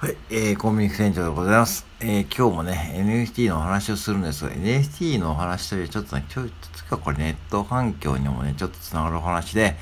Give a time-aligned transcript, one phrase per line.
[0.00, 1.84] はい、えー、コンビニ店長でございます。
[1.98, 9.74] えー、今日もね、NFT のお話をするんですが、NFT のお話というちょっとね、ちょっとかこれネット環境にもね、ちょっとつながるお話で、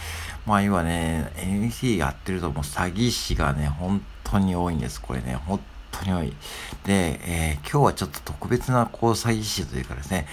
[0.47, 5.03] まあ今ね、NFT やってるともう詐欺師がね、本当に多いんです。
[5.03, 5.61] これね、本
[5.93, 6.33] 当に多い。
[6.87, 10.27] で、えー、今日はちょっと特別なこう詐欺師というかですね、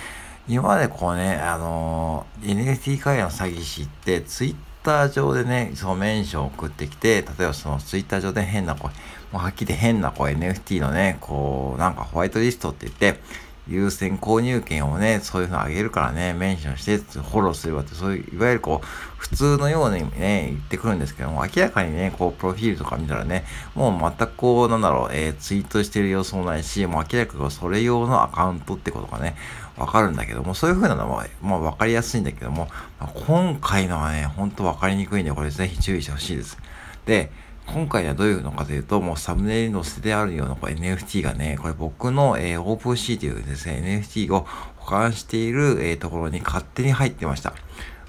[0.48, 8.92] 今までこうね、あのー、NFT 界の詐欺師って、ツイッター上でね、そのメンションを送ってきて、例えばそのツイッター上で変な声、
[9.32, 13.20] もうはっきり変な声 NFT のね、こう、なんかホワイトリストって言って、
[13.68, 29.36] 優先購入権をね、そういうのあげるからね、メンションして、フォローすればって、そういう、いわゆるこう、普通のようにね、言ってくるんですけども、明らかにね、こう、プロフィールとか見たらね、もう全くこう、なんだろう、えー、ツイートしてる様子もないし、もう明らかにそれ用のアカウントってことがね、
[29.78, 32.68] わかるんだけども、そういう風なのは、まあわかりやすいんだけども、
[33.00, 36.58] まあ、今回のはね、ほんとわかりにくいんで、これぜひ注意してほしいです。
[37.06, 37.32] で、
[37.66, 44.46] 今回はどういうのかというと、もうサムネイル載せてあるようなこ NFT がね、これ僕の、えー、OpenC というですね、NFT を
[44.78, 47.54] 保管している、えー、ところに勝手に入ってました。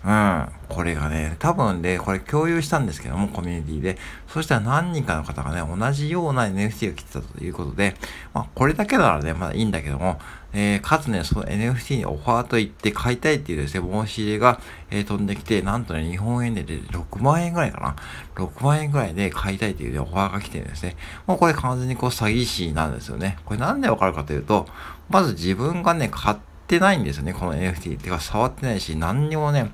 [0.04, 0.48] うん。
[0.68, 3.98] これがね、多分で、これ共有したんですけども、コミュニティで。
[4.28, 7.94] そしたら何人かの方がね、同じような NFT が来てたということで、
[8.34, 10.18] まあ、これだけならね、まだいいんだけども、
[10.52, 17.96] えー、かつね、その NFT にオファーと言って買いたいっていうですね、申し入れが、えー、飛んできて、なんとね、日本円で6万円ぐらいかな。
[18.34, 20.96] 6万円ぐらいで買いたいっていう、ね、オファーが来てるんですね。
[21.26, 23.38] もうこれ完全にこう詐欺師なんですよね。
[23.46, 24.66] これなんでわかるかというと、
[25.08, 28.00] まず自分がね、買ってってないんですよね、この NFT。
[28.00, 29.70] てか、触ってないし、何にもね、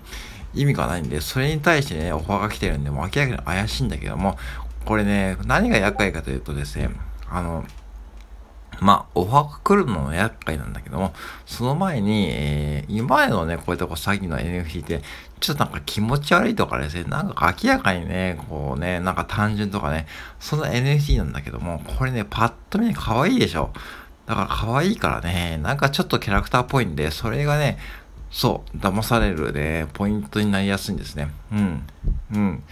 [0.53, 4.37] 意味がないんで、それに対してね、オファーが来てるんで、もう明らかに怪しいんだけども、
[4.85, 6.91] これね、何が厄介かというとですね、
[7.31, 7.65] あの、
[8.81, 11.13] まあ、オファーが来るのも厄介なんだけども、
[11.47, 15.03] その前に、えー、今までのね、こういったこう詐欺の NFT って、
[15.39, 20.07] ちょっとなんか気持ち悪いとかですね、なんか明らかにね、こうね、なんか単純とかね、
[20.39, 23.71] そんな NFT なんだけども、これね、パッと見可愛いでしょ。
[24.31, 27.78] だから可愛いからね、なんかちょっとキャラクターっぽいんで、それがね、
[28.31, 31.32] そう、騙されるね、ポイントになりやすいんですね。
[31.50, 31.82] うん。
[32.32, 32.62] うん。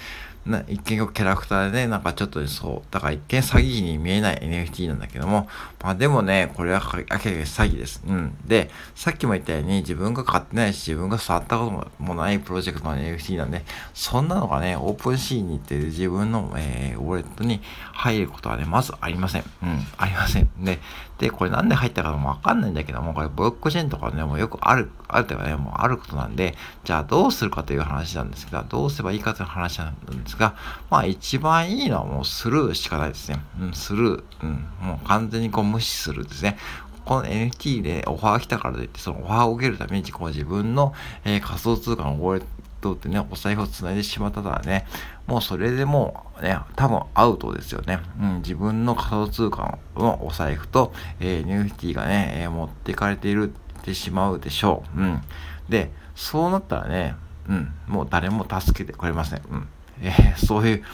[0.48, 5.48] な一見キャラクターでね、なんかちょっとそう、だから一見詐欺に見えない NFT なんだけども、
[5.82, 8.03] まあでもね、これは明らかに詐欺です。
[8.06, 8.36] うん。
[8.47, 13.64] で、さっきも言ったように自分が買ってないし、自分が触ったこともないプロジェクトの NFT なんで、
[13.94, 17.60] そんなのがね、オープンシーンに行って自分の、えー、ウォレットに
[17.92, 19.44] 入ることはね、まずありません。
[19.62, 20.48] うん、ありません。
[20.59, 20.78] で、
[21.19, 26.54] で、これなんで入ったかもわかんないんだけども、これブロックチェーンとかね、もうよくある、あるというかね、もうあることなんで、
[26.84, 30.54] じゃあどうするかという話なんですけど、どうすればいいかという話なんですが、
[30.91, 33.41] まあ一番いいのはもうスルーしかないですね。
[33.60, 34.25] うん、スルー。
[34.43, 36.56] うん、もう完全にこう無視するですね。
[37.04, 40.93] この NFT でオファー来たからといって、そのオファーを受けるために、こう自分の、
[41.25, 42.44] えー、仮想通貨のウォレッ
[42.81, 44.87] トってね、お財布を繋いでしまったらね、
[45.27, 48.00] もうそれでもうね、多分アウトですよね。
[48.21, 55.00] うん、自分の仮想通貨のお財布と、えー、NFT がね、えー、持ってかれているってしまうでしょう。
[55.00, 55.22] うん。
[55.69, 57.15] で、そうなったらね、
[57.48, 59.43] うん、もう誰も助けてくれません。
[59.50, 59.69] うん。
[60.03, 60.84] えー、そういう、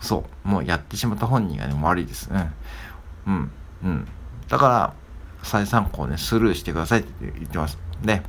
[0.00, 2.30] そう、もうやってしまった本人がね、悪いです。
[2.30, 2.52] うん。
[3.26, 3.50] うん。
[3.84, 4.08] うん。
[4.48, 4.94] だから、
[5.42, 7.78] 再参考ね、スルーしてくださいって言ってます。
[8.02, 8.22] で、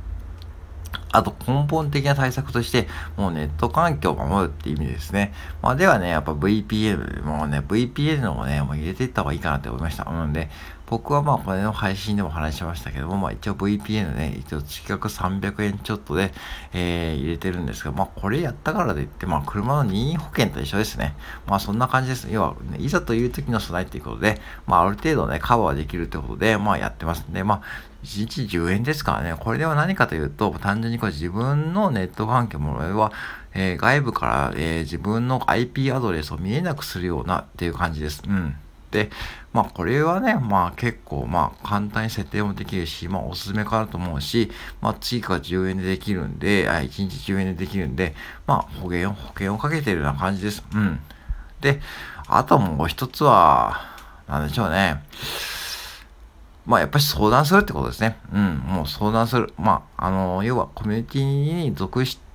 [1.10, 5.32] あと根本的な対策として、もうネット環境を守るって意味ですね。
[5.62, 10.04] まあではね、やっぱ VPN、もうね、VPN をね、もう入れていった方がいいかなって思いました。
[10.04, 10.50] なので、
[10.88, 16.32] 僕はまあこれの配信でも話しましたけども、まあ一応 VPN ね、一応月額300円ちょっとで、
[16.72, 21.14] えー、入れてるんですが、まあこれやったからといって、まあ車の任意保険と一緒ですね。
[21.46, 22.28] まあそんな感じです。
[22.30, 27.62] 要は、ね、いざという時の備えっていうことで、まあある程度ね、カバーできるってことで、まあやってますんで、まあ
[28.04, 29.34] 1日10円ですからね。
[29.38, 33.12] これでは何かというと、単純にこれ自分のネット環境も、は、
[33.52, 38.22] えー、外部から、えー、自分の IP アドレスを見えなくするようなっていう感じです。
[38.26, 38.56] うん。
[38.90, 39.10] で、
[39.52, 44.50] まあこれはね、まあ結構まあ簡単に設定もできるし、まあおすすめかなと思うし、
[44.80, 48.14] まあ追加10円でできるんで、あ1日10円でできるんで、
[48.46, 50.64] まあ保険を、保険をかけてるような感じです。
[50.74, 51.00] うん。
[51.60, 51.80] で、
[52.26, 53.96] あともう一つは、
[54.28, 55.02] なんでしょうね。
[56.66, 58.18] まあやっぱり相談するってことですね。
[58.32, 59.52] うん、もう相談する。
[59.58, 62.27] まあ、あの、要はコミュニティに属して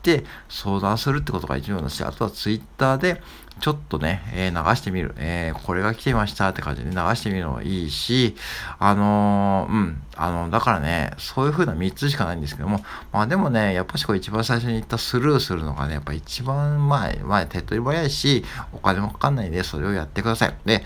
[0.50, 3.22] 相談するってことが一番だし、あとはツイッターで
[3.60, 5.14] ちょっとね、えー、流してみる。
[5.18, 8.36] えー、これが来てましたって感じで流してみるのもいいし、
[8.80, 20.56] あのー、うん、あの、だからね、そういう風な3つしかないんですけども、まあでもね、やっぱしこれ一番最初に言ったスルーするのがね、やっぱ一番前、前、手っ取り早いし、お金もかかんないんで、それをやってください。
[20.66, 20.84] で、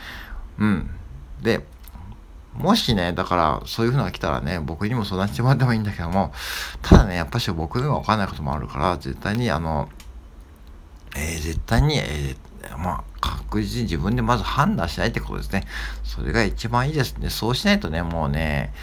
[0.59, 0.89] うん。
[1.41, 1.65] で、
[2.57, 6.33] もしね、だから、そういう風のが来たらね、僕にも相談してもらってもいいんだけども、
[6.81, 9.89] ただね、やっぱし僕にはわかんないこともあるから、絶対に、あの、
[11.15, 15.65] えー、絶対に、えー、まあ、確実に自分でまず判断しないってことですね。
[16.03, 17.29] それが一番いいですね。
[17.29, 18.73] そうしないとね、もうね、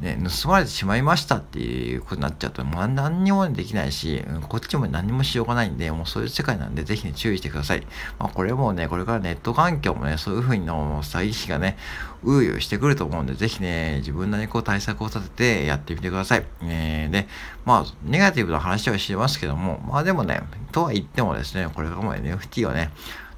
[0.00, 7.86] ね、盗まれてしまいましたっていうことになっちゃうと、まあ、何にもできないし、こっちも何もしようがないんで、もうそういう世界なんで、ぜひね、注意してください。
[8.18, 11.76] まあ、これもね、これからネット環境もね、そういうふうにの詐欺師がね、
[12.22, 16.46] ういうしてくると思うんで、ぜひね、自分なりにこう対策を立ててやってみてください。
[16.62, 17.26] えー、で、
[17.64, 22.90] まあ、ネガティブな話はしてますけども、まあでもね、とは言ってもですね、これからも NFT はね、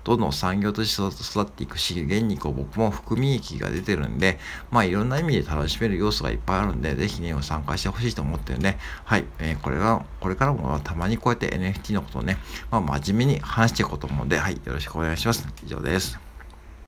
[0.05, 4.39] どんどん産業として育っていくし、現にこう僕も含み益が出てるんで、
[4.71, 12.39] まあいろんな意味で楽しめる要素がいっぱいあるんで、ぜひね、参加してほしいと思ってるんで、はい、えー、これは、これからもたまにこうやって NFT のことをね、
[12.71, 15.47] まあ真面目に話していこうと思うんで、はい、よろしくお願いします。
[15.65, 16.30] 以上です。